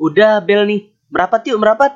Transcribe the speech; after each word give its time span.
Udah 0.00 0.40
bel 0.40 0.64
nih. 0.64 0.88
Merapat 1.12 1.44
yuk, 1.44 1.60
merapat. 1.60 1.92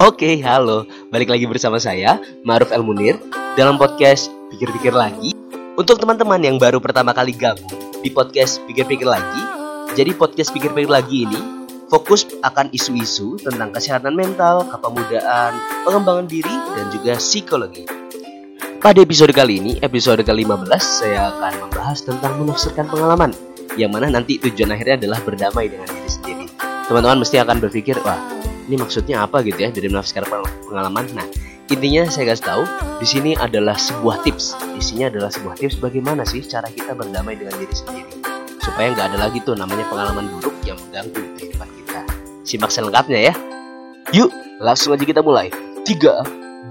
Oke, 0.00 0.40
halo. 0.40 0.84
Balik 1.08 1.32
lagi 1.32 1.44
bersama 1.48 1.80
saya, 1.80 2.20
Maruf 2.44 2.72
El 2.72 2.84
Munir, 2.84 3.16
dalam 3.56 3.80
podcast 3.80 4.28
Pikir-Pikir 4.52 4.92
Lagi. 4.92 5.32
Untuk 5.76 6.00
teman-teman 6.00 6.40
yang 6.40 6.56
baru 6.56 6.80
pertama 6.80 7.12
kali 7.12 7.36
gabung 7.36 7.72
di 8.00 8.08
podcast 8.08 8.60
Pikir-Pikir 8.64 9.08
Lagi, 9.08 9.42
jadi 9.92 10.12
podcast 10.16 10.52
Pikir-Pikir 10.52 10.88
Lagi 10.88 11.28
ini 11.28 11.40
fokus 11.88 12.28
akan 12.44 12.72
isu-isu 12.72 13.40
tentang 13.40 13.72
kesehatan 13.72 14.16
mental, 14.16 14.64
kepemudaan, 14.68 15.52
pengembangan 15.84 16.26
diri, 16.28 16.56
dan 16.76 16.88
juga 16.92 17.16
psikologi. 17.20 17.95
Pada 18.86 19.02
episode 19.02 19.34
kali 19.34 19.58
ini, 19.58 19.82
episode 19.82 20.22
ke-15, 20.22 20.78
saya 20.78 21.34
akan 21.34 21.66
membahas 21.66 22.06
tentang 22.06 22.38
menafsirkan 22.38 22.86
pengalaman, 22.86 23.34
yang 23.74 23.90
mana 23.90 24.06
nanti 24.06 24.38
tujuan 24.38 24.78
akhirnya 24.78 25.02
adalah 25.02 25.18
berdamai 25.26 25.66
dengan 25.66 25.90
diri 25.90 26.06
sendiri. 26.06 26.46
Teman-teman 26.86 27.18
mesti 27.18 27.42
akan 27.42 27.58
berpikir, 27.66 27.98
wah, 28.06 28.14
ini 28.70 28.78
maksudnya 28.78 29.26
apa 29.26 29.42
gitu 29.42 29.58
ya 29.58 29.74
dari 29.74 29.90
menafsirkan 29.90 30.30
pengalaman? 30.70 31.02
Nah, 31.18 31.26
intinya 31.66 32.06
saya 32.06 32.30
kasih 32.30 32.46
tahu, 32.46 32.62
di 33.02 33.06
sini 33.10 33.30
adalah 33.34 33.74
sebuah 33.74 34.22
tips. 34.22 34.54
Isinya 34.78 35.10
adalah 35.10 35.34
sebuah 35.34 35.58
tips 35.58 35.82
bagaimana 35.82 36.22
sih 36.22 36.46
cara 36.46 36.70
kita 36.70 36.94
berdamai 36.94 37.34
dengan 37.34 37.58
diri 37.58 37.74
sendiri. 37.74 38.22
Supaya 38.62 38.94
nggak 38.94 39.06
ada 39.10 39.18
lagi 39.18 39.42
tuh 39.42 39.58
namanya 39.58 39.82
pengalaman 39.90 40.30
buruk 40.38 40.62
yang 40.62 40.78
mengganggu 40.78 41.34
kehidupan 41.34 41.66
kita. 41.74 42.06
Simak 42.46 42.70
selengkapnya 42.70 43.18
ya. 43.18 43.34
Yuk, 44.14 44.30
langsung 44.62 44.94
aja 44.94 45.02
kita 45.02 45.26
mulai. 45.26 45.50
3, 45.82 46.22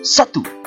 1. 0.00 0.59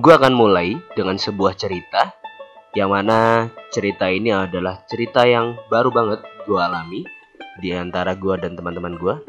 Gue 0.00 0.16
akan 0.16 0.32
mulai 0.32 0.80
dengan 0.96 1.20
sebuah 1.20 1.60
cerita 1.60 2.16
yang 2.72 2.88
mana 2.88 3.52
cerita 3.68 4.08
ini 4.08 4.32
adalah 4.32 4.80
cerita 4.88 5.28
yang 5.28 5.60
baru 5.68 5.92
banget 5.92 6.24
gue 6.48 6.56
alami 6.56 7.04
di 7.60 7.76
antara 7.76 8.16
gue 8.16 8.32
dan 8.40 8.56
teman-teman 8.56 8.96
gue. 8.96 9.20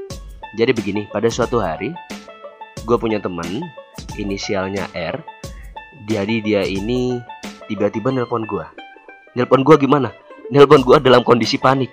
Jadi 0.55 0.71
begini, 0.71 1.11
pada 1.11 1.27
suatu 1.27 1.59
hari 1.59 1.91
gue 2.87 2.95
punya 2.95 3.19
temen 3.19 3.67
inisialnya 4.15 4.87
R. 4.95 5.19
Jadi 6.07 6.39
dia 6.39 6.63
ini 6.63 7.19
tiba-tiba 7.67 8.15
nelpon 8.15 8.47
gue. 8.47 8.63
Nelpon 9.35 9.67
gue 9.67 9.75
gimana? 9.75 10.15
Nelpon 10.55 10.87
gue 10.87 11.03
dalam 11.03 11.27
kondisi 11.27 11.59
panik. 11.59 11.91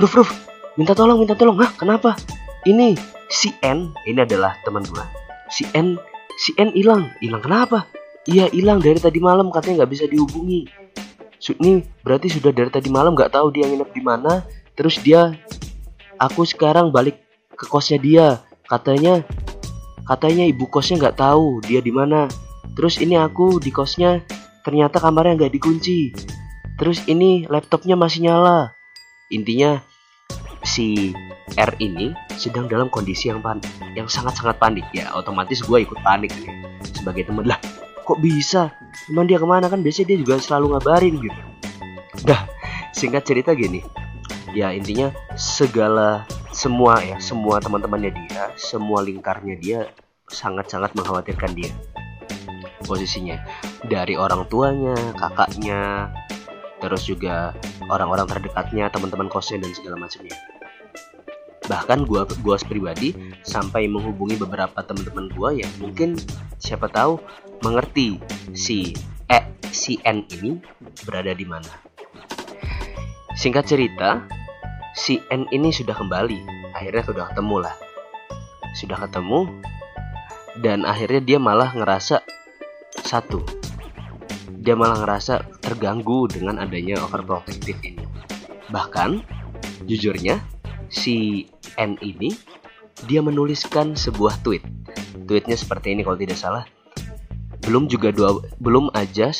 Ruf, 0.00 0.16
Ruf, 0.16 0.32
minta 0.80 0.96
tolong, 0.96 1.20
minta 1.20 1.36
tolong. 1.36 1.60
Hah, 1.60 1.76
kenapa? 1.76 2.16
Ini 2.64 2.96
si 3.28 3.52
N, 3.60 3.92
ini 4.08 4.24
adalah 4.24 4.56
teman 4.64 4.80
gue. 4.88 5.04
Si 5.52 5.68
N, 5.76 6.00
si 6.40 6.56
N 6.56 6.72
hilang. 6.72 7.12
Hilang 7.20 7.44
kenapa? 7.44 7.84
Iya 8.24 8.48
hilang 8.48 8.80
dari 8.80 8.96
tadi 8.96 9.20
malam 9.20 9.52
katanya 9.52 9.84
nggak 9.84 9.92
bisa 9.92 10.04
dihubungi. 10.08 10.64
Ini 11.44 11.84
berarti 12.00 12.32
sudah 12.32 12.56
dari 12.56 12.72
tadi 12.72 12.88
malam 12.88 13.12
nggak 13.12 13.36
tahu 13.36 13.52
dia 13.52 13.68
nginep 13.68 13.90
di 13.92 14.00
mana. 14.00 14.48
Terus 14.72 14.96
dia, 15.04 15.36
aku 16.16 16.48
sekarang 16.48 16.88
balik 16.88 17.20
ke 17.52 17.68
kosnya 17.68 18.00
dia. 18.00 18.26
Katanya, 18.64 19.20
katanya 20.08 20.48
ibu 20.48 20.64
kosnya 20.72 21.04
nggak 21.04 21.20
tahu 21.20 21.60
dia 21.68 21.84
di 21.84 21.92
mana. 21.92 22.24
Terus 22.72 22.96
ini 22.96 23.20
aku 23.20 23.60
di 23.60 23.68
kosnya 23.68 24.24
ternyata 24.64 25.04
kamarnya 25.04 25.44
nggak 25.44 25.52
dikunci. 25.60 26.16
Terus 26.80 27.04
ini 27.04 27.44
laptopnya 27.44 27.92
masih 27.92 28.24
nyala. 28.24 28.72
Intinya 29.28 29.84
si 30.64 31.12
R 31.60 31.76
ini 31.76 32.16
sedang 32.40 32.72
dalam 32.72 32.88
kondisi 32.88 33.28
yang 33.28 33.44
panik, 33.44 33.68
yang 33.92 34.08
sangat-sangat 34.08 34.56
panik 34.56 34.88
ya. 34.96 35.12
Otomatis 35.12 35.60
gue 35.60 35.84
ikut 35.84 36.00
panik 36.00 36.32
ya. 36.40 36.56
sebagai 37.04 37.28
temen 37.28 37.44
lah 37.44 37.60
kok 38.04 38.20
bisa? 38.20 38.70
Emang 39.08 39.24
dia 39.24 39.40
ke 39.40 39.48
mana? 39.48 39.66
Kan 39.72 39.80
biasanya 39.80 40.14
dia 40.14 40.18
juga 40.20 40.36
selalu 40.38 40.76
ngabarin 40.76 41.14
gitu. 41.18 41.40
Dah 42.28 42.46
singkat 42.92 43.24
cerita 43.24 43.56
gini. 43.56 43.80
Ya 44.54 44.70
intinya 44.70 45.10
segala 45.34 46.28
semua 46.54 47.02
ya 47.02 47.18
semua 47.18 47.58
teman-temannya 47.58 48.14
dia 48.14 48.54
semua 48.54 49.02
lingkarnya 49.02 49.58
dia 49.58 49.78
sangat-sangat 50.30 50.94
mengkhawatirkan 50.94 51.56
dia. 51.56 51.72
Posisinya. 52.84 53.40
Dari 53.88 54.14
orang 54.14 54.46
tuanya 54.46 54.94
kakaknya 55.18 56.12
terus 56.78 57.08
juga 57.08 57.56
orang-orang 57.88 58.28
terdekatnya 58.28 58.92
teman-teman 58.92 59.32
kosnya 59.32 59.64
dan 59.64 59.72
segala 59.72 59.96
macamnya 59.96 60.36
bahkan 61.64 62.04
gue 62.04 62.20
gua 62.44 62.56
pribadi 62.60 63.16
sampai 63.40 63.88
menghubungi 63.88 64.36
beberapa 64.36 64.84
teman-teman 64.84 65.32
gue 65.32 65.50
yang 65.64 65.72
mungkin 65.80 66.20
siapa 66.60 66.92
tahu 66.92 67.16
mengerti 67.64 68.20
si 68.52 68.92
E 69.32 69.40
si 69.72 69.96
N 70.04 70.28
ini 70.28 70.60
berada 71.08 71.32
di 71.32 71.46
mana. 71.48 71.72
Singkat 73.34 73.64
cerita, 73.66 74.22
si 74.94 75.18
N 75.32 75.48
ini 75.50 75.74
sudah 75.74 75.96
kembali. 75.96 76.70
Akhirnya 76.76 77.02
sudah 77.02 77.24
ketemu 77.32 77.56
lah. 77.66 77.74
Sudah 78.78 78.98
ketemu 79.00 79.50
dan 80.62 80.86
akhirnya 80.86 81.22
dia 81.22 81.38
malah 81.42 81.74
ngerasa 81.74 82.22
satu. 83.02 83.42
Dia 84.64 84.78
malah 84.78 85.02
ngerasa 85.02 85.60
terganggu 85.60 86.30
dengan 86.30 86.62
adanya 86.62 87.02
overprotective 87.02 87.78
ini. 87.84 88.04
Bahkan 88.70 89.10
jujurnya 89.84 90.40
si 90.88 91.48
N 91.80 91.98
ini 92.04 92.34
dia 93.06 93.20
menuliskan 93.20 93.98
sebuah 93.98 94.40
tweet. 94.46 94.62
Tweetnya 95.26 95.58
seperti 95.58 95.94
ini 95.94 96.06
kalau 96.06 96.18
tidak 96.18 96.38
salah. 96.38 96.64
Belum 97.64 97.88
juga 97.88 98.12
dua 98.12 98.38
belum 98.60 98.92
aja 98.92 99.32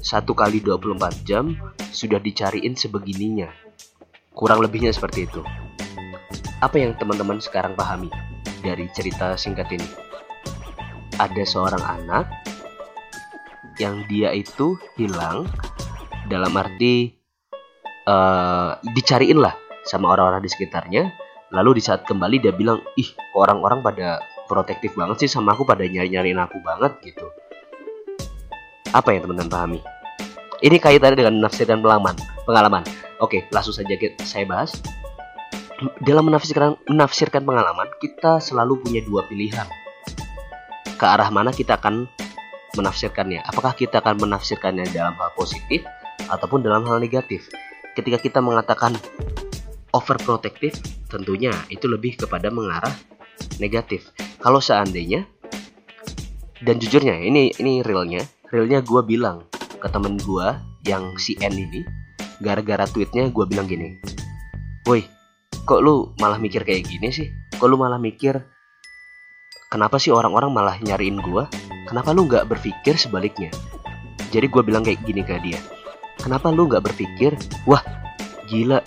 satu 0.00 0.32
kali 0.32 0.64
24 0.64 1.28
jam 1.28 1.56
sudah 1.92 2.20
dicariin 2.22 2.76
sebegininya. 2.76 3.50
Kurang 4.32 4.64
lebihnya 4.64 4.94
seperti 4.94 5.28
itu. 5.28 5.42
Apa 6.60 6.76
yang 6.76 6.96
teman-teman 6.96 7.40
sekarang 7.40 7.72
pahami 7.72 8.12
dari 8.60 8.88
cerita 8.92 9.36
singkat 9.36 9.68
ini? 9.72 9.88
Ada 11.20 11.44
seorang 11.44 11.84
anak 11.84 12.28
yang 13.80 14.04
dia 14.08 14.32
itu 14.32 14.76
hilang 14.96 15.48
dalam 16.28 16.52
arti 16.56 17.16
uh, 18.04 18.76
dicariin 18.92 19.40
lah 19.40 19.56
sama 19.88 20.12
orang-orang 20.12 20.44
di 20.44 20.50
sekitarnya 20.52 21.12
lalu 21.50 21.78
di 21.78 21.82
saat 21.82 22.06
kembali 22.06 22.42
dia 22.42 22.54
bilang 22.54 22.82
ih 22.94 23.10
orang-orang 23.34 23.82
pada 23.82 24.22
protektif 24.46 24.94
banget 24.94 25.26
sih 25.26 25.30
sama 25.30 25.54
aku 25.54 25.66
pada 25.66 25.86
nyari-nyariin 25.86 26.38
aku 26.38 26.58
banget 26.62 26.94
gitu 27.02 27.26
apa 28.90 29.14
yang 29.14 29.22
teman-teman 29.22 29.50
pahami? 29.50 29.78
Ini 30.60 30.76
kaitannya 30.82 31.14
dengan 31.14 31.34
menafsirkan 31.38 31.78
pengalaman. 31.78 32.14
Pengalaman. 32.42 32.82
Oke, 33.22 33.46
langsung 33.54 33.70
saja 33.70 33.94
saya 34.26 34.44
bahas. 34.44 34.74
Dalam 36.02 36.26
menafsirkan 36.26 36.76
menafsirkan 36.90 37.46
pengalaman, 37.46 37.86
kita 38.02 38.42
selalu 38.42 38.82
punya 38.82 39.00
dua 39.06 39.24
pilihan. 39.30 39.64
Ke 40.98 41.06
arah 41.06 41.30
mana 41.32 41.54
kita 41.54 41.78
akan 41.78 42.04
menafsirkannya? 42.76 43.46
Apakah 43.46 43.72
kita 43.78 44.02
akan 44.02 44.20
menafsirkannya 44.20 44.90
dalam 44.92 45.16
hal 45.16 45.32
positif 45.32 45.86
ataupun 46.28 46.60
dalam 46.60 46.84
hal 46.84 47.00
negatif? 47.00 47.48
Ketika 47.96 48.20
kita 48.20 48.44
mengatakan 48.44 48.98
overprotective, 49.92 50.76
tentunya 51.10 51.54
itu 51.70 51.86
lebih 51.90 52.18
kepada 52.18 52.48
mengarah 52.50 52.92
negatif. 53.58 54.10
Kalau 54.40 54.62
seandainya 54.62 55.26
dan 56.60 56.76
jujurnya 56.76 57.16
ini 57.24 57.56
ini 57.56 57.80
realnya 57.80 58.24
realnya 58.52 58.84
gue 58.84 59.00
bilang 59.04 59.48
ke 59.80 59.88
temen 59.88 60.20
gue 60.20 60.46
yang 60.84 61.16
si 61.16 61.36
N 61.40 61.56
ini 61.56 61.80
gara-gara 62.40 62.84
tweetnya 62.84 63.32
gue 63.32 63.44
bilang 63.48 63.64
gini 63.64 63.96
woi 64.84 65.04
kok 65.64 65.80
lu 65.80 66.12
malah 66.20 66.40
mikir 66.40 66.64
kayak 66.64 66.88
gini 66.88 67.08
sih? 67.12 67.28
Kok 67.56 67.68
lu 67.68 67.76
malah 67.76 68.00
mikir 68.00 68.40
kenapa 69.72 69.96
sih 70.00 70.12
orang-orang 70.12 70.52
malah 70.52 70.76
nyariin 70.80 71.20
gue 71.20 71.44
kenapa 71.88 72.12
lu 72.12 72.28
nggak 72.28 72.48
berpikir 72.48 72.96
sebaliknya? 72.96 73.52
Jadi 74.30 74.46
gue 74.46 74.62
bilang 74.62 74.84
kayak 74.84 75.00
gini 75.04 75.24
ke 75.24 75.36
dia 75.40 75.60
kenapa 76.20 76.52
lu 76.52 76.68
nggak 76.68 76.84
berpikir 76.84 77.32
wah 77.64 77.80
gila 78.48 78.84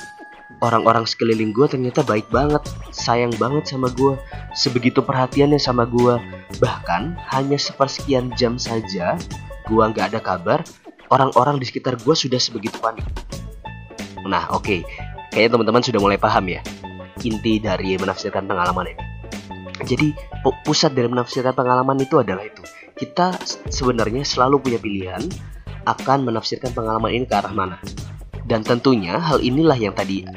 orang-orang 0.63 1.03
sekeliling 1.03 1.51
gue 1.51 1.67
ternyata 1.67 2.01
baik 2.07 2.25
banget 2.31 2.63
sayang 2.95 3.35
banget 3.35 3.67
sama 3.67 3.91
gue 3.91 4.15
sebegitu 4.55 5.03
perhatiannya 5.03 5.59
sama 5.59 5.83
gue 5.83 6.15
bahkan 6.63 7.19
hanya 7.35 7.59
sepersekian 7.59 8.31
jam 8.39 8.55
saja 8.55 9.19
gua 9.67 9.89
nggak 9.91 10.13
ada 10.13 10.19
kabar, 10.19 10.59
orang-orang 11.11 11.59
di 11.59 11.65
sekitar 11.67 11.95
gua 12.03 12.15
sudah 12.15 12.39
sebegitu 12.39 12.75
panik. 12.79 13.05
Nah, 14.27 14.47
oke. 14.51 14.63
Okay. 14.63 14.79
Kayaknya 15.33 15.49
teman-teman 15.57 15.81
sudah 15.81 15.99
mulai 15.99 16.19
paham 16.21 16.45
ya 16.45 16.61
inti 17.25 17.57
dari 17.57 17.97
menafsirkan 17.97 18.45
pengalaman 18.45 18.93
ini. 18.93 19.03
Jadi, 19.83 20.13
pusat 20.61 20.93
dari 20.93 21.09
menafsirkan 21.09 21.55
pengalaman 21.57 21.97
itu 21.97 22.21
adalah 22.21 22.45
itu. 22.45 22.61
Kita 22.93 23.33
sebenarnya 23.73 24.21
selalu 24.21 24.61
punya 24.61 24.79
pilihan 24.79 25.23
akan 25.89 26.29
menafsirkan 26.29 26.69
pengalaman 26.71 27.09
ini 27.09 27.25
ke 27.25 27.33
arah 27.33 27.49
mana. 27.49 27.81
Dan 28.43 28.61
tentunya 28.61 29.19
hal 29.19 29.39
inilah 29.39 29.79
yang 29.79 29.95
tadi 29.95 30.27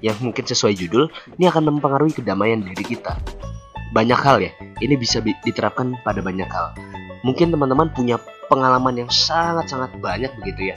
yang 0.00 0.16
mungkin 0.24 0.48
sesuai 0.48 0.74
judul, 0.80 1.12
ini 1.36 1.44
akan 1.48 1.76
mempengaruhi 1.76 2.16
kedamaian 2.16 2.64
diri 2.64 2.96
kita. 2.96 3.20
Banyak 3.92 4.20
hal 4.20 4.40
ya, 4.40 4.52
ini 4.80 4.96
bisa 4.96 5.20
diterapkan 5.20 5.92
pada 6.00 6.24
banyak 6.24 6.48
hal. 6.48 6.72
Mungkin 7.20 7.52
teman-teman 7.52 7.92
punya 7.92 8.16
pengalaman 8.48 9.04
yang 9.04 9.10
sangat-sangat 9.12 9.92
banyak 10.00 10.32
begitu 10.40 10.72
ya. 10.72 10.76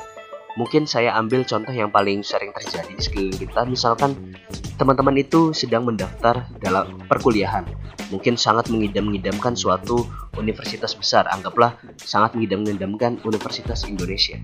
Mungkin 0.53 0.85
saya 0.85 1.17
ambil 1.17 1.41
contoh 1.41 1.73
yang 1.73 1.89
paling 1.89 2.21
sering 2.21 2.53
terjadi 2.53 2.93
di 2.93 3.01
sekeliling 3.01 3.39
kita, 3.41 3.65
misalkan 3.65 4.37
teman-teman 4.77 5.17
itu 5.17 5.49
sedang 5.49 5.89
mendaftar 5.89 6.45
dalam 6.61 7.01
perkuliahan. 7.09 7.65
Mungkin 8.13 8.37
sangat 8.37 8.69
mengidam-ngidamkan 8.69 9.57
suatu 9.57 10.05
universitas 10.37 10.93
besar, 10.93 11.25
anggaplah 11.33 11.73
sangat 11.97 12.37
mengidam-ngidamkan 12.37 13.25
Universitas 13.25 13.89
Indonesia. 13.89 14.37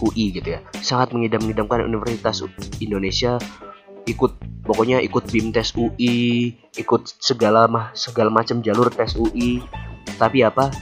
UI 0.00 0.32
gitu 0.32 0.56
ya. 0.56 0.60
Sangat 0.80 1.12
mengidam-ngidamkan 1.12 1.84
Universitas 1.84 2.40
Indonesia 2.80 3.36
ikut 4.08 4.32
pokoknya 4.64 5.04
ikut 5.04 5.28
BIM 5.28 5.52
tes 5.52 5.76
UI, 5.76 6.56
ikut 6.80 7.02
segala 7.20 7.68
mah 7.68 7.92
segala 7.92 8.32
macam 8.32 8.64
jalur 8.64 8.88
tes 8.88 9.12
UI. 9.12 9.60
Tapi 10.16 10.40
apa? 10.40 10.72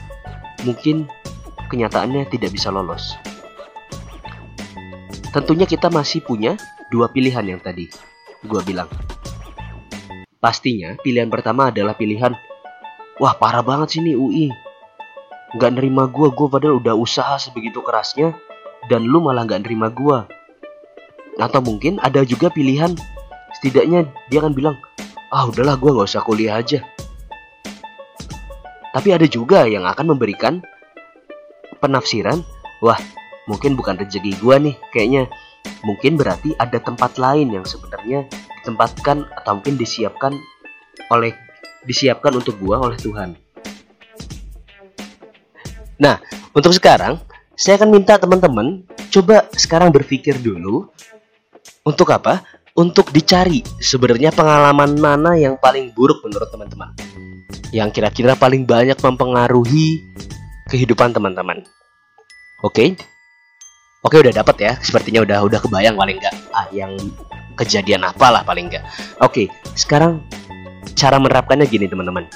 Mungkin 0.62 1.10
kenyataannya 1.66 2.30
tidak 2.30 2.54
bisa 2.54 2.70
lolos. 2.70 3.18
Tentunya 5.36 5.68
kita 5.68 5.92
masih 5.92 6.24
punya 6.24 6.56
dua 6.88 7.12
pilihan 7.12 7.44
yang 7.44 7.60
tadi 7.60 7.92
gua 8.48 8.64
bilang. 8.64 8.88
Pastinya 10.40 10.96
pilihan 11.04 11.28
pertama 11.28 11.68
adalah 11.68 11.92
pilihan 11.92 12.32
Wah 13.20 13.36
parah 13.36 13.60
banget 13.60 13.96
sih 13.96 14.00
nih 14.00 14.16
UI 14.16 14.48
Gak 15.60 15.76
nerima 15.76 16.08
gua, 16.08 16.32
gua 16.32 16.48
padahal 16.48 16.80
udah 16.80 16.96
usaha 16.96 17.36
sebegitu 17.40 17.84
kerasnya 17.84 18.32
Dan 18.88 19.08
lu 19.08 19.20
malah 19.20 19.44
gak 19.44 19.64
nerima 19.64 19.92
gua. 19.92 20.24
Atau 21.36 21.60
mungkin 21.60 22.00
ada 22.00 22.24
juga 22.24 22.48
pilihan 22.48 22.96
Setidaknya 23.60 24.08
dia 24.32 24.40
akan 24.40 24.56
bilang 24.56 24.76
Ah 25.28 25.44
udahlah 25.48 25.76
gua 25.76 26.00
gak 26.00 26.16
usah 26.16 26.24
kuliah 26.24 26.56
aja. 26.56 26.80
Tapi 28.94 29.08
ada 29.12 29.28
juga 29.28 29.68
yang 29.68 29.84
akan 29.84 30.16
memberikan 30.16 30.64
Penafsiran 31.82 32.40
Wah 32.80 33.00
mungkin 33.46 33.78
bukan 33.78 33.98
rezeki 33.98 34.38
gua 34.42 34.58
nih 34.58 34.74
kayaknya 34.90 35.30
mungkin 35.82 36.18
berarti 36.18 36.54
ada 36.58 36.78
tempat 36.78 37.18
lain 37.18 37.54
yang 37.54 37.64
sebenarnya 37.66 38.26
ditempatkan 38.62 39.26
atau 39.42 39.58
mungkin 39.58 39.78
disiapkan 39.78 40.34
oleh 41.10 41.34
disiapkan 41.86 42.34
untuk 42.34 42.58
gua 42.58 42.82
oleh 42.82 42.98
Tuhan. 42.98 43.38
Nah, 45.96 46.20
untuk 46.52 46.74
sekarang 46.76 47.22
saya 47.56 47.80
akan 47.80 47.88
minta 47.88 48.20
teman-teman 48.20 48.84
coba 49.08 49.48
sekarang 49.56 49.88
berpikir 49.88 50.36
dulu 50.36 50.92
untuk 51.86 52.12
apa? 52.12 52.44
Untuk 52.76 53.08
dicari 53.08 53.64
sebenarnya 53.80 54.36
pengalaman 54.36 55.00
mana 55.00 55.32
yang 55.40 55.56
paling 55.56 55.96
buruk 55.96 56.20
menurut 56.20 56.52
teman-teman. 56.52 56.92
Yang 57.72 57.96
kira-kira 57.96 58.36
paling 58.36 58.68
banyak 58.68 59.00
mempengaruhi 59.00 60.04
kehidupan 60.68 61.16
teman-teman. 61.16 61.64
Oke? 62.60 62.92
Okay? 62.92 63.15
Oke 64.06 64.22
udah 64.22 64.30
dapat 64.30 64.56
ya, 64.62 64.72
sepertinya 64.78 65.26
udah 65.26 65.38
udah 65.50 65.58
kebayang 65.66 65.98
paling 65.98 66.22
enggak 66.22 66.30
ah 66.54 66.70
yang 66.70 66.94
kejadian 67.58 68.06
apalah 68.06 68.46
paling 68.46 68.70
enggak. 68.70 68.86
Oke, 69.18 69.50
sekarang 69.74 70.22
cara 70.94 71.18
menerapkannya 71.18 71.66
gini 71.66 71.90
teman-teman. 71.90 72.30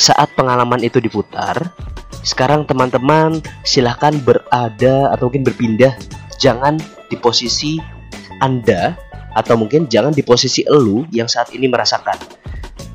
Saat 0.00 0.32
pengalaman 0.32 0.80
itu 0.80 0.96
diputar, 0.96 1.76
sekarang 2.24 2.64
teman-teman 2.64 3.36
silahkan 3.68 4.16
berada 4.16 5.12
atau 5.12 5.28
mungkin 5.28 5.44
berpindah, 5.44 5.92
jangan 6.40 6.80
di 7.12 7.20
posisi 7.20 7.76
Anda 8.40 8.96
atau 9.36 9.60
mungkin 9.60 9.92
jangan 9.92 10.16
di 10.16 10.24
posisi 10.24 10.64
elu 10.64 11.04
yang 11.12 11.28
saat 11.28 11.52
ini 11.52 11.68
merasakan. 11.68 12.16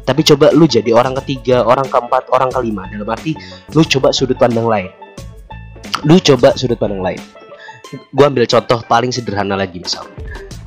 Tapi 0.02 0.26
coba 0.26 0.50
lu 0.50 0.66
jadi 0.66 0.98
orang 0.98 1.14
ketiga, 1.22 1.62
orang 1.62 1.86
keempat, 1.86 2.34
orang 2.34 2.50
kelima. 2.50 2.90
Dalam 2.90 3.06
arti 3.06 3.38
lu 3.78 3.86
coba 3.86 4.10
sudut 4.10 4.42
pandang 4.42 4.66
lain. 4.66 4.90
Lu 6.10 6.18
coba 6.18 6.58
sudut 6.58 6.82
pandang 6.82 7.06
lain 7.06 7.45
gue 7.94 8.26
ambil 8.26 8.46
contoh 8.50 8.82
paling 8.86 9.12
sederhana 9.14 9.54
lagi 9.54 9.82
misal. 9.82 10.06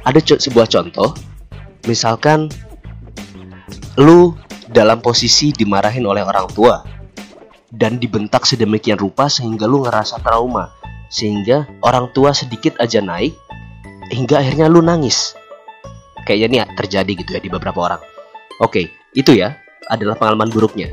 Ada 0.06 0.23
co 0.23 0.35
sebuah 0.38 0.67
contoh. 0.70 1.12
Misalkan 1.87 2.53
lu 3.99 4.37
dalam 4.69 5.00
posisi 5.00 5.50
dimarahin 5.50 6.05
oleh 6.05 6.23
orang 6.23 6.47
tua 6.53 6.85
dan 7.73 7.97
dibentak 7.99 8.44
sedemikian 8.44 9.00
rupa 9.00 9.26
sehingga 9.26 9.65
lu 9.69 9.85
ngerasa 9.85 10.20
trauma 10.23 10.73
sehingga 11.09 11.65
orang 11.81 12.12
tua 12.12 12.37
sedikit 12.37 12.76
aja 12.81 13.00
naik 13.00 13.32
hingga 14.12 14.41
akhirnya 14.41 14.69
lu 14.69 14.85
nangis. 14.85 15.35
Kayaknya 16.29 16.47
nih 16.49 16.61
terjadi 16.76 17.12
gitu 17.17 17.31
ya 17.37 17.41
di 17.41 17.49
beberapa 17.49 17.81
orang. 17.81 18.00
Oke 18.61 18.93
itu 19.17 19.32
ya 19.32 19.56
adalah 19.88 20.15
pengalaman 20.20 20.53
buruknya. 20.53 20.93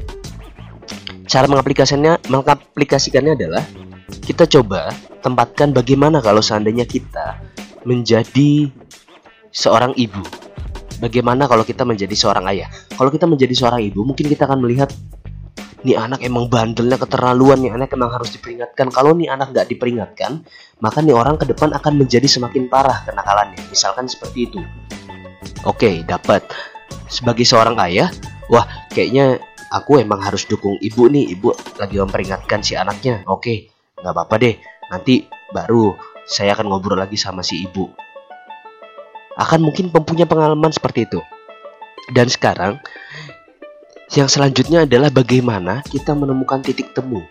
Cara 1.27 1.49
mengaplikasikannya 1.51 2.31
mengaplikasikannya 2.31 3.33
adalah 3.35 3.63
kita 4.05 4.45
coba 4.45 4.93
tempatkan 5.25 5.73
bagaimana 5.73 6.21
kalau 6.21 6.41
seandainya 6.41 6.85
kita 6.85 7.41
menjadi 7.85 8.69
seorang 9.49 9.95
ibu. 9.97 10.21
Bagaimana 10.95 11.45
kalau 11.49 11.67
kita 11.67 11.83
menjadi 11.83 12.15
seorang 12.15 12.47
ayah? 12.55 12.71
Kalau 12.95 13.11
kita 13.11 13.27
menjadi 13.27 13.51
seorang 13.51 13.83
ibu, 13.83 14.07
mungkin 14.07 14.31
kita 14.31 14.47
akan 14.47 14.63
melihat 14.63 14.89
nih 15.85 15.99
anak 15.99 16.23
emang 16.23 16.49
bandelnya 16.49 16.97
keterlaluan, 16.97 17.61
nih 17.61 17.75
anak 17.75 17.93
emang 17.93 18.09
harus 18.15 18.31
diperingatkan. 18.33 18.89
Kalau 18.89 19.11
nih 19.13 19.29
anak 19.29 19.51
nggak 19.53 19.67
diperingatkan, 19.69 20.41
maka 20.79 20.97
nih 21.03 21.13
orang 21.13 21.35
ke 21.35 21.45
depan 21.51 21.75
akan 21.75 21.93
menjadi 21.99 22.25
semakin 22.25 22.71
parah 22.71 23.03
kenakalannya. 23.05 23.59
Misalkan 23.69 24.07
seperti 24.07 24.49
itu. 24.49 24.61
Oke, 25.67 26.01
dapat. 26.07 26.47
Sebagai 27.11 27.43
seorang 27.43 27.77
ayah, 27.85 28.09
wah 28.47 28.65
kayaknya 28.89 29.37
aku 29.69 29.99
emang 29.99 30.23
harus 30.23 30.47
dukung 30.47 30.79
ibu 30.79 31.11
nih. 31.11 31.35
Ibu 31.37 31.77
lagi 31.77 31.95
memperingatkan 31.99 32.63
si 32.63 32.73
anaknya. 32.73 33.21
Oke, 33.27 33.74
nggak 33.95 34.11
apa-apa 34.11 34.35
deh 34.43 34.55
nanti 34.91 35.23
baru 35.55 35.95
saya 36.27 36.57
akan 36.57 36.67
ngobrol 36.73 36.99
lagi 36.99 37.15
sama 37.15 37.45
si 37.45 37.63
ibu. 37.63 37.87
Akan 39.37 39.61
mungkin 39.61 39.91
mempunyai 39.91 40.27
pengalaman 40.27 40.71
seperti 40.73 41.05
itu. 41.05 41.19
Dan 42.11 42.27
sekarang 42.31 42.81
yang 44.13 44.29
selanjutnya 44.29 44.85
adalah 44.85 45.09
bagaimana 45.09 45.81
kita 45.85 46.17
menemukan 46.17 46.61
titik 46.65 46.91
temu. 46.97 47.21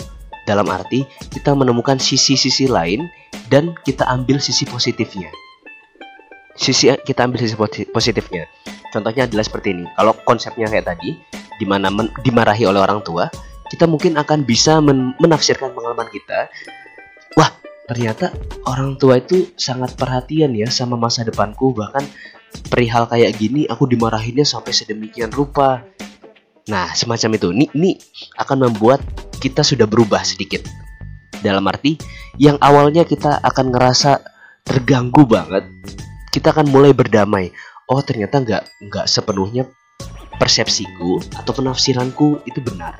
Dalam 0.45 0.69
arti 0.69 1.09
kita 1.33 1.57
menemukan 1.57 1.97
sisi-sisi 1.97 2.69
lain 2.69 3.09
dan 3.49 3.73
kita 3.83 4.05
ambil 4.05 4.37
sisi 4.39 4.69
positifnya. 4.69 5.33
Sisi 6.55 6.93
kita 7.03 7.25
ambil 7.25 7.41
sisi 7.41 7.57
positifnya. 7.89 8.45
Contohnya 8.93 9.27
adalah 9.27 9.43
seperti 9.43 9.75
ini. 9.75 9.85
Kalau 9.97 10.13
konsepnya 10.23 10.69
kayak 10.71 10.87
tadi 10.87 11.17
di 11.59 11.67
mana 11.67 11.91
dimarahi 12.23 12.69
oleh 12.69 12.79
orang 12.79 13.01
tua 13.03 13.27
kita 13.75 13.91
mungkin 13.91 14.15
akan 14.15 14.47
bisa 14.47 14.79
men 14.79 15.19
menafsirkan 15.19 15.75
pengalaman 15.75 16.07
kita. 16.15 16.47
Wah 17.35 17.51
ternyata 17.91 18.31
orang 18.71 18.95
tua 18.95 19.19
itu 19.19 19.51
sangat 19.59 19.99
perhatian 19.99 20.55
ya 20.55 20.71
sama 20.71 20.95
masa 20.95 21.27
depanku. 21.27 21.75
Bahkan 21.75 22.07
perihal 22.71 23.11
kayak 23.11 23.35
gini 23.35 23.67
aku 23.67 23.91
dimarahinnya 23.91 24.47
sampai 24.47 24.71
sedemikian 24.71 25.35
rupa. 25.35 25.83
Nah 26.71 26.95
semacam 26.95 27.35
itu. 27.35 27.51
Ini, 27.51 27.67
ini 27.75 27.91
akan 28.39 28.71
membuat 28.71 29.03
kita 29.43 29.67
sudah 29.67 29.91
berubah 29.91 30.23
sedikit. 30.23 30.63
Dalam 31.43 31.67
arti 31.67 31.99
yang 32.39 32.63
awalnya 32.63 33.03
kita 33.03 33.43
akan 33.43 33.75
ngerasa 33.75 34.23
terganggu 34.63 35.27
banget 35.27 35.67
kita 36.31 36.55
akan 36.55 36.71
mulai 36.71 36.95
berdamai. 36.95 37.51
Oh 37.91 37.99
ternyata 38.07 38.39
nggak 38.39 38.63
nggak 38.87 39.07
sepenuhnya 39.11 39.67
persepsiku 40.39 41.19
atau 41.35 41.53
penafsiranku 41.53 42.43
itu 42.47 42.63
benar 42.63 42.97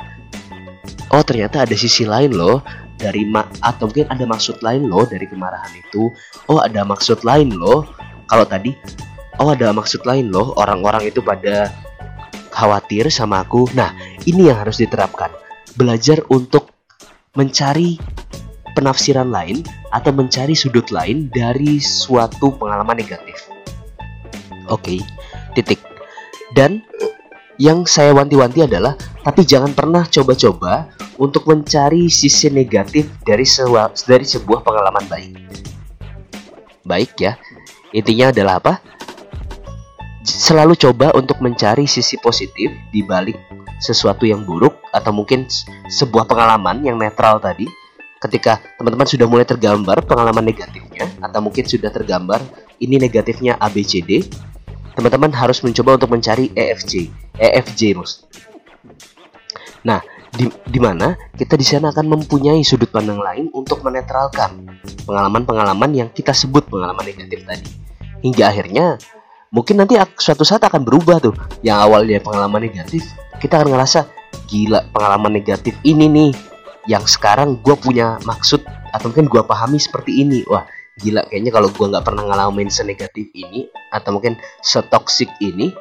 oh 1.15 1.23
ternyata 1.23 1.63
ada 1.63 1.77
sisi 1.79 2.03
lain 2.03 2.35
loh. 2.35 2.59
Dari 2.95 3.27
ma 3.27 3.43
atau 3.59 3.91
mungkin 3.91 4.07
ada 4.07 4.23
maksud 4.27 4.63
lain 4.63 4.87
loh 4.87 5.07
dari 5.07 5.27
kemarahan 5.27 5.71
itu. 5.79 6.11
Oh 6.51 6.59
ada 6.59 6.83
maksud 6.83 7.23
lain 7.23 7.55
loh. 7.55 7.87
Kalau 8.27 8.47
tadi 8.47 8.75
oh 9.39 9.51
ada 9.51 9.71
maksud 9.71 10.03
lain 10.03 10.31
loh. 10.35 10.55
Orang-orang 10.59 11.07
itu 11.11 11.23
pada 11.23 11.71
khawatir 12.51 13.11
sama 13.11 13.43
aku. 13.47 13.71
Nah 13.75 13.95
ini 14.27 14.51
yang 14.51 14.63
harus 14.63 14.83
diterapkan. 14.83 15.31
Belajar 15.75 16.23
untuk 16.31 16.71
mencari 17.35 17.99
penafsiran 18.79 19.31
lain 19.31 19.63
atau 19.91 20.11
mencari 20.15 20.55
sudut 20.55 20.91
lain 20.91 21.31
dari 21.31 21.83
suatu 21.83 22.55
pengalaman 22.55 22.99
negatif. 22.99 23.51
Oke 24.71 24.99
okay, 24.99 25.01
titik. 25.59 25.83
Dan 26.55 26.87
yang 27.61 27.87
saya 27.87 28.11
wanti-wanti 28.11 28.67
adalah 28.67 28.99
tapi 29.23 29.47
jangan 29.47 29.73
pernah 29.73 30.03
coba-coba 30.05 30.91
untuk 31.17 31.47
mencari 31.47 32.11
sisi 32.11 32.51
negatif 32.51 33.07
dari 33.23 33.47
sebuah 33.47 33.95
dari 34.05 34.27
sebuah 34.27 34.61
pengalaman 34.67 35.07
baik. 35.07 35.33
Baik 36.85 37.13
ya. 37.17 37.33
Intinya 37.95 38.35
adalah 38.35 38.59
apa? 38.59 38.75
Selalu 40.25 40.75
coba 40.75 41.15
untuk 41.15 41.39
mencari 41.39 41.87
sisi 41.87 42.19
positif 42.19 42.73
di 42.91 43.05
balik 43.05 43.39
sesuatu 43.79 44.25
yang 44.25 44.43
buruk 44.43 44.81
atau 44.91 45.13
mungkin 45.15 45.47
sebuah 45.87 46.27
pengalaman 46.27 46.83
yang 46.83 46.99
netral 46.99 47.39
tadi. 47.39 47.69
Ketika 48.19 48.57
teman-teman 48.81 49.05
sudah 49.05 49.27
mulai 49.29 49.45
tergambar 49.45 50.01
pengalaman 50.01 50.49
negatifnya 50.49 51.13
atau 51.21 51.45
mungkin 51.45 51.69
sudah 51.69 51.93
tergambar 51.93 52.41
ini 52.81 52.97
negatifnya 52.97 53.61
ABCD, 53.61 54.25
teman-teman 54.95 55.31
harus 55.35 55.61
mencoba 55.61 55.99
untuk 55.99 56.11
mencari 56.15 56.55
EFJ, 56.55 57.11
EFJ 57.39 57.99
mus. 57.99 58.25
Nah, 59.85 60.01
di, 60.35 60.51
di 60.67 60.81
mana 60.83 61.15
kita 61.35 61.55
di 61.55 61.67
sana 61.67 61.95
akan 61.95 62.19
mempunyai 62.19 62.63
sudut 62.67 62.91
pandang 62.91 63.23
lain 63.23 63.51
untuk 63.55 63.83
menetralkan 63.87 64.67
pengalaman-pengalaman 65.07 65.91
yang 65.95 66.09
kita 66.11 66.35
sebut 66.35 66.67
pengalaman 66.67 67.07
negatif 67.07 67.47
tadi. 67.47 67.69
Hingga 68.25 68.45
akhirnya 68.49 68.97
mungkin 69.53 69.85
nanti 69.85 69.95
suatu 70.19 70.43
saat 70.43 70.65
akan 70.67 70.83
berubah 70.83 71.23
tuh. 71.23 71.35
Yang 71.63 71.79
awalnya 71.85 72.19
pengalaman 72.25 72.67
negatif, 72.67 73.07
kita 73.39 73.63
akan 73.63 73.77
ngerasa 73.77 74.11
gila 74.51 74.91
pengalaman 74.91 75.33
negatif 75.35 75.79
ini 75.87 76.11
nih 76.11 76.33
yang 76.85 77.05
sekarang 77.09 77.61
gue 77.65 77.77
punya 77.79 78.21
maksud 78.29 78.61
atau 78.93 79.07
mungkin 79.11 79.27
gue 79.31 79.43
pahami 79.45 79.79
seperti 79.79 80.25
ini. 80.25 80.43
Wah, 80.51 80.65
gila 80.95 81.27
kayaknya 81.27 81.51
kalau 81.51 81.69
gue 81.75 81.87
nggak 81.91 82.07
pernah 82.07 82.23
ngalamin 82.23 82.71
senegatif 82.71 83.27
ini 83.35 83.67
atau 83.91 84.15
mungkin 84.15 84.39
setoksik 84.63 85.31
ini, 85.43 85.75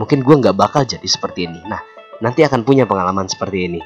mungkin 0.00 0.24
gue 0.24 0.34
nggak 0.40 0.56
bakal 0.56 0.88
jadi 0.88 1.04
seperti 1.04 1.44
ini. 1.44 1.60
Nah, 1.68 1.80
nanti 2.24 2.40
akan 2.40 2.64
punya 2.64 2.88
pengalaman 2.88 3.28
seperti 3.28 3.58
ini. 3.68 3.80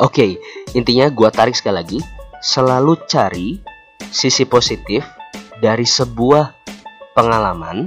Oke, 0.00 0.40
intinya 0.72 1.06
gue 1.12 1.28
tarik 1.30 1.54
sekali 1.54 1.76
lagi, 1.78 1.98
selalu 2.42 3.04
cari 3.06 3.60
sisi 4.10 4.48
positif 4.48 5.06
dari 5.62 5.86
sebuah 5.86 6.64
pengalaman 7.14 7.86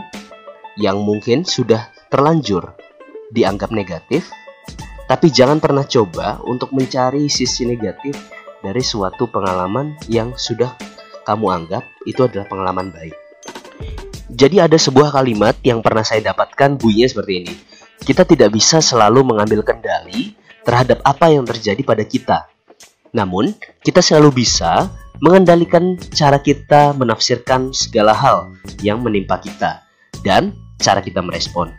yang 0.79 1.01
mungkin 1.01 1.43
sudah 1.43 1.91
terlanjur 2.07 2.71
dianggap 3.33 3.73
negatif, 3.73 4.31
tapi 5.09 5.27
jangan 5.33 5.59
pernah 5.59 5.83
coba 5.83 6.39
untuk 6.45 6.71
mencari 6.71 7.27
sisi 7.27 7.67
negatif 7.67 8.34
dari 8.65 8.81
suatu 8.81 9.29
pengalaman 9.29 9.93
yang 10.09 10.33
sudah 10.33 10.73
kamu 11.21 11.45
anggap 11.53 11.85
itu 12.09 12.25
adalah 12.25 12.49
pengalaman 12.49 12.89
baik. 12.89 13.13
Jadi 14.25 14.57
ada 14.57 14.73
sebuah 14.73 15.13
kalimat 15.13 15.53
yang 15.61 15.85
pernah 15.85 16.01
saya 16.01 16.33
dapatkan 16.33 16.81
bunyinya 16.81 17.09
seperti 17.13 17.33
ini. 17.45 17.53
Kita 18.01 18.25
tidak 18.25 18.49
bisa 18.57 18.81
selalu 18.81 19.21
mengambil 19.21 19.61
kendali 19.61 20.33
terhadap 20.65 21.05
apa 21.05 21.29
yang 21.29 21.45
terjadi 21.45 21.81
pada 21.85 22.01
kita. 22.01 22.49
Namun, 23.13 23.53
kita 23.85 24.01
selalu 24.01 24.43
bisa 24.43 24.89
mengendalikan 25.23 25.95
cara 26.11 26.41
kita 26.41 26.91
menafsirkan 26.97 27.71
segala 27.71 28.11
hal 28.11 28.51
yang 28.83 28.99
menimpa 28.99 29.39
kita 29.39 29.85
dan 30.25 30.51
cara 30.81 30.99
kita 30.99 31.23
merespon. 31.23 31.71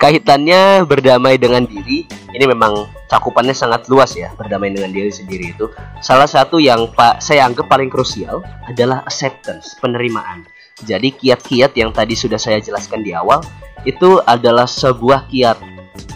Kaitannya 0.00 0.86
berdamai 0.88 1.36
dengan 1.36 1.68
diri, 1.68 2.08
ini 2.32 2.44
memang 2.48 3.01
cakupannya 3.12 3.52
sangat 3.52 3.84
luas 3.92 4.16
ya. 4.16 4.32
Berdamai 4.32 4.72
dengan 4.72 4.88
diri 4.88 5.12
sendiri 5.12 5.52
itu 5.52 5.68
salah 6.00 6.24
satu 6.24 6.56
yang 6.56 6.88
Pak 6.96 7.20
saya 7.20 7.44
anggap 7.44 7.68
paling 7.68 7.92
krusial 7.92 8.40
adalah 8.64 9.04
acceptance, 9.04 9.76
penerimaan. 9.76 10.48
Jadi 10.88 11.12
kiat-kiat 11.12 11.76
yang 11.76 11.92
tadi 11.92 12.16
sudah 12.16 12.40
saya 12.40 12.56
jelaskan 12.64 13.04
di 13.04 13.12
awal 13.12 13.44
itu 13.84 14.24
adalah 14.24 14.64
sebuah 14.64 15.28
kiat 15.28 15.60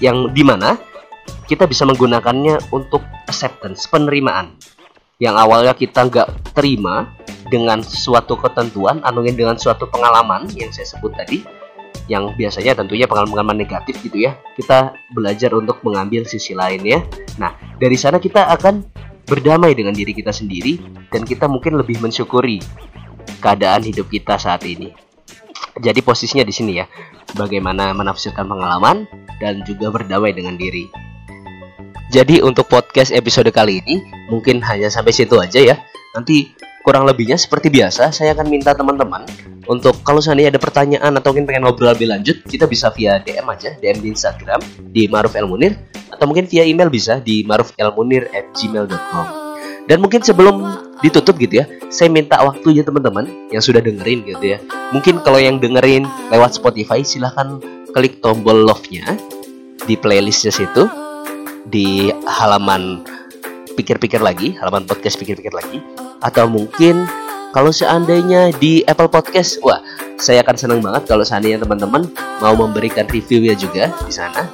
yang 0.00 0.33
di 0.33 0.41
mana 0.41 0.81
kita 1.45 1.69
bisa 1.69 1.85
menggunakannya 1.85 2.73
untuk 2.73 3.05
acceptance, 3.29 3.85
penerimaan. 3.87 4.57
Yang 5.17 5.35
awalnya 5.37 5.73
kita 5.73 6.09
nggak 6.09 6.53
terima 6.53 7.12
dengan 7.47 7.81
suatu 7.81 8.35
ketentuan 8.37 9.00
atau 9.00 9.23
dengan 9.23 9.57
suatu 9.57 9.87
pengalaman 9.88 10.50
yang 10.53 10.69
saya 10.75 10.85
sebut 10.85 11.15
tadi, 11.15 11.41
yang 12.07 12.35
biasanya 12.39 12.79
tentunya 12.79 13.11
pengalaman-pengalaman 13.11 13.59
negatif 13.59 13.99
gitu 14.03 14.31
ya, 14.31 14.39
kita 14.55 14.95
belajar 15.11 15.51
untuk 15.55 15.83
mengambil 15.83 16.23
sisi 16.23 16.55
lainnya. 16.55 17.03
Nah, 17.39 17.55
dari 17.79 17.99
sana 17.99 18.23
kita 18.23 18.47
akan 18.55 18.87
berdamai 19.27 19.75
dengan 19.75 19.91
diri 19.91 20.15
kita 20.15 20.31
sendiri 20.31 20.79
dan 21.11 21.27
kita 21.27 21.51
mungkin 21.51 21.75
lebih 21.75 21.99
mensyukuri 21.99 22.63
keadaan 23.43 23.83
hidup 23.83 24.07
kita 24.07 24.39
saat 24.39 24.63
ini. 24.63 24.95
Jadi 25.77 26.01
posisinya 26.01 26.47
di 26.47 26.55
sini 26.55 26.73
ya, 26.79 26.87
bagaimana 27.35 27.91
menafsirkan 27.93 28.47
pengalaman 28.47 29.05
dan 29.43 29.67
juga 29.67 29.91
berdamai 29.91 30.33
dengan 30.33 30.55
diri. 30.55 30.87
Jadi 32.15 32.39
untuk 32.39 32.71
podcast 32.71 33.11
episode 33.11 33.51
kali 33.51 33.83
ini 33.83 33.99
mungkin 34.31 34.63
hanya 34.63 34.87
sampai 34.87 35.11
situ 35.11 35.37
aja 35.43 35.59
ya. 35.59 35.77
Nanti 36.15 36.55
kurang 36.87 37.03
lebihnya 37.03 37.35
seperti 37.35 37.67
biasa 37.67 38.15
saya 38.15 38.31
akan 38.31 38.47
minta 38.47 38.71
teman-teman 38.73 39.27
untuk 39.66 40.02
kalau 40.06 40.23
seandainya 40.23 40.54
ada 40.54 40.62
pertanyaan 40.62 41.12
atau 41.18 41.35
mungkin 41.35 41.46
pengen 41.50 41.62
ngobrol 41.66 41.92
lebih 41.92 42.08
lanjut 42.11 42.42
kita 42.46 42.70
bisa 42.70 42.90
via 42.94 43.18
DM 43.23 43.46
aja 43.50 43.75
DM 43.78 43.99
di 44.02 44.08
Instagram 44.14 44.61
di 44.90 45.11
Maruf 45.11 45.35
Elmunir 45.35 45.75
atau 46.11 46.25
mungkin 46.26 46.46
via 46.46 46.62
email 46.62 46.90
bisa 46.90 47.18
di 47.18 47.42
marufelmunir@gmail.com 47.42 49.26
dan 49.87 49.99
mungkin 50.02 50.23
sebelum 50.23 50.66
ditutup 51.02 51.38
gitu 51.38 51.62
ya 51.62 51.66
saya 51.87 52.11
minta 52.11 52.42
waktunya 52.42 52.82
teman-teman 52.82 53.26
yang 53.54 53.62
sudah 53.62 53.78
dengerin 53.78 54.26
gitu 54.26 54.44
ya. 54.56 54.58
Mungkin 54.90 55.23
kalau 55.23 55.38
yang 55.38 55.62
dengerin 55.62 56.06
lewat 56.30 56.58
Spotify 56.58 57.06
silahkan 57.06 57.62
klik 57.94 58.18
tombol 58.20 58.66
love-nya 58.66 59.16
di 59.87 59.94
playlistnya 59.94 60.50
situ 60.50 60.90
di 61.66 62.11
halaman 62.26 63.06
pikir-pikir 63.78 64.18
lagi 64.18 64.58
halaman 64.58 64.85
podcast 64.85 65.16
pikir-pikir 65.20 65.54
lagi. 65.54 65.78
Atau 66.18 66.50
mungkin 66.50 67.06
kalau 67.57 67.73
seandainya 67.73 68.53
di 68.61 68.85
Apple 68.85 69.09
Podcast, 69.09 69.57
wah, 69.65 69.81
saya 70.21 70.45
akan 70.45 70.57
senang 70.61 70.85
banget 70.85 71.09
kalau 71.09 71.25
seandainya 71.25 71.65
teman-teman 71.65 72.05
mau 72.37 72.53
memberikan 72.53 73.09
reviewnya 73.09 73.57
juga 73.57 73.89
di 74.05 74.13
sana, 74.13 74.45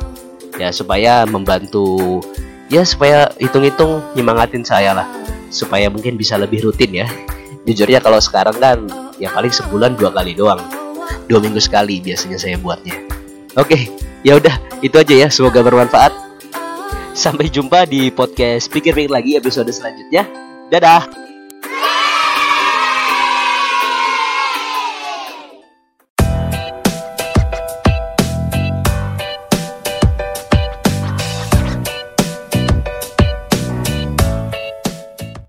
ya 0.55 0.71
supaya 0.71 1.27
membantu, 1.27 2.23
ya 2.71 2.87
supaya 2.87 3.27
hitung-hitung 3.43 3.99
nyemangatin 4.15 4.63
saya 4.63 4.95
lah, 4.95 5.11
supaya 5.51 5.91
mungkin 5.91 6.15
bisa 6.15 6.39
lebih 6.39 6.63
rutin 6.63 7.03
ya. 7.03 7.11
Jujur 7.67 7.91
ya 7.91 7.99
kalau 7.99 8.23
sekarang 8.23 8.55
kan, 8.63 8.87
ya 9.19 9.35
paling 9.35 9.51
sebulan 9.51 9.99
dua 9.99 10.15
kali 10.15 10.39
doang, 10.39 10.63
dua 11.27 11.43
minggu 11.43 11.59
sekali 11.59 11.99
biasanya 11.99 12.39
saya 12.39 12.55
buatnya. 12.55 13.03
Oke, 13.59 13.91
ya 14.23 14.39
udah 14.39 14.79
itu 14.79 14.95
aja 14.95 15.27
ya. 15.27 15.27
Semoga 15.27 15.59
bermanfaat. 15.67 16.15
Sampai 17.19 17.51
jumpa 17.51 17.83
di 17.83 18.15
podcast 18.15 18.71
pikir-pikir 18.71 19.11
lagi 19.11 19.35
episode 19.35 19.75
selanjutnya. 19.75 20.23
Dadah. 20.71 21.22